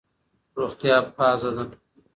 [0.57, 1.63] روغتیا پازه ده.